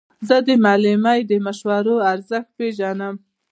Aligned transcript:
زه 0.27 0.37
د 0.47 0.49
معلمې 0.65 1.19
د 1.31 1.33
مشورو 1.45 1.95
ارزښت 2.11 2.49
پېژنم. 2.57 3.15